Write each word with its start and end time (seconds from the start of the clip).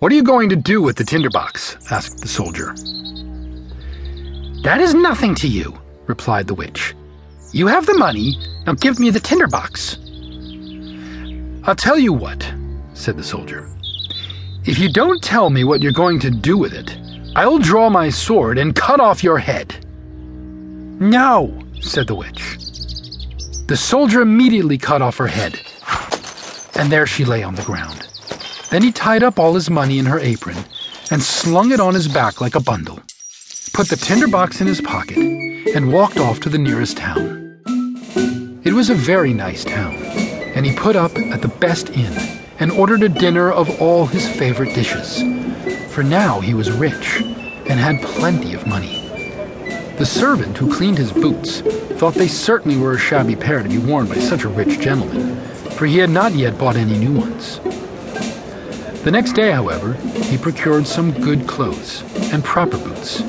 What 0.00 0.10
are 0.12 0.14
you 0.14 0.22
going 0.22 0.48
to 0.48 0.56
do 0.56 0.80
with 0.80 0.96
the 0.96 1.04
tinderbox? 1.04 1.76
asked 1.90 2.22
the 2.22 2.28
soldier. 2.28 2.74
That 4.62 4.80
is 4.80 4.94
nothing 4.94 5.34
to 5.34 5.46
you, 5.46 5.78
replied 6.06 6.46
the 6.46 6.54
witch. 6.54 6.94
You 7.52 7.66
have 7.66 7.84
the 7.84 7.98
money, 7.98 8.38
now 8.66 8.72
give 8.72 8.98
me 8.98 9.10
the 9.10 9.20
tinderbox. 9.20 9.98
I'll 11.64 11.76
tell 11.76 11.98
you 11.98 12.14
what, 12.14 12.50
said 12.94 13.18
the 13.18 13.22
soldier. 13.22 13.68
If 14.64 14.78
you 14.78 14.90
don't 14.90 15.22
tell 15.22 15.50
me 15.50 15.64
what 15.64 15.82
you're 15.82 15.92
going 15.92 16.18
to 16.20 16.30
do 16.30 16.56
with 16.56 16.72
it, 16.72 16.96
I'll 17.36 17.58
draw 17.58 17.90
my 17.90 18.08
sword 18.08 18.56
and 18.56 18.74
cut 18.74 19.00
off 19.00 19.22
your 19.22 19.36
head. 19.36 19.84
No, 20.98 21.62
said 21.82 22.06
the 22.06 22.14
witch. 22.14 22.56
The 23.66 23.76
soldier 23.76 24.22
immediately 24.22 24.78
cut 24.78 25.02
off 25.02 25.18
her 25.18 25.26
head, 25.26 25.60
and 26.76 26.90
there 26.90 27.06
she 27.06 27.26
lay 27.26 27.42
on 27.42 27.54
the 27.54 27.62
ground. 27.64 28.09
Then 28.70 28.82
he 28.82 28.92
tied 28.92 29.24
up 29.24 29.38
all 29.38 29.54
his 29.54 29.68
money 29.68 29.98
in 29.98 30.06
her 30.06 30.20
apron 30.20 30.56
and 31.10 31.22
slung 31.22 31.72
it 31.72 31.80
on 31.80 31.94
his 31.94 32.06
back 32.06 32.40
like 32.40 32.54
a 32.54 32.60
bundle, 32.60 33.00
put 33.72 33.88
the 33.88 33.96
tinderbox 33.96 34.60
in 34.60 34.68
his 34.68 34.80
pocket, 34.80 35.18
and 35.18 35.92
walked 35.92 36.18
off 36.18 36.38
to 36.40 36.48
the 36.48 36.58
nearest 36.58 36.96
town. 36.96 37.60
It 38.62 38.72
was 38.72 38.88
a 38.88 38.94
very 38.94 39.32
nice 39.32 39.64
town, 39.64 39.96
and 40.54 40.64
he 40.64 40.76
put 40.76 40.94
up 40.94 41.16
at 41.18 41.42
the 41.42 41.48
best 41.48 41.90
inn 41.90 42.12
and 42.60 42.70
ordered 42.70 43.02
a 43.02 43.08
dinner 43.08 43.50
of 43.50 43.80
all 43.82 44.06
his 44.06 44.28
favorite 44.28 44.74
dishes, 44.74 45.18
for 45.92 46.04
now 46.04 46.38
he 46.38 46.54
was 46.54 46.70
rich 46.70 47.22
and 47.22 47.80
had 47.80 48.00
plenty 48.02 48.54
of 48.54 48.68
money. 48.68 49.08
The 49.98 50.06
servant 50.06 50.56
who 50.56 50.72
cleaned 50.72 50.98
his 50.98 51.12
boots 51.12 51.60
thought 51.98 52.14
they 52.14 52.28
certainly 52.28 52.76
were 52.76 52.92
a 52.92 52.98
shabby 52.98 53.34
pair 53.34 53.62
to 53.62 53.68
be 53.68 53.78
worn 53.78 54.06
by 54.06 54.16
such 54.16 54.44
a 54.44 54.48
rich 54.48 54.78
gentleman, 54.78 55.36
for 55.70 55.86
he 55.86 55.98
had 55.98 56.10
not 56.10 56.34
yet 56.34 56.56
bought 56.56 56.76
any 56.76 56.96
new 56.98 57.18
ones. 57.18 57.60
The 59.02 59.10
next 59.10 59.32
day, 59.32 59.50
however, 59.50 59.94
he 59.94 60.36
procured 60.36 60.86
some 60.86 61.10
good 61.10 61.48
clothes 61.48 62.02
and 62.32 62.44
proper 62.44 62.76
boots 62.76 63.22